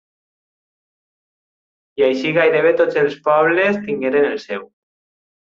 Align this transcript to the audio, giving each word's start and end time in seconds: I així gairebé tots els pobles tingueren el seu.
I 2.01 2.05
així 2.07 2.33
gairebé 2.39 2.73
tots 2.81 2.99
els 3.05 3.21
pobles 3.29 3.81
tingueren 3.87 4.29
el 4.35 4.43
seu. 4.49 4.69